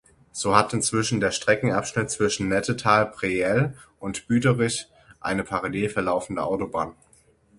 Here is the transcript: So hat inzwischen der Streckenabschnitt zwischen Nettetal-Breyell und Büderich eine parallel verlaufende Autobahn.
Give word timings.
So 0.31 0.55
hat 0.55 0.73
inzwischen 0.73 1.19
der 1.19 1.29
Streckenabschnitt 1.29 2.09
zwischen 2.09 2.47
Nettetal-Breyell 2.47 3.77
und 3.99 4.27
Büderich 4.27 4.87
eine 5.19 5.43
parallel 5.43 5.89
verlaufende 5.89 6.41
Autobahn. 6.41 6.95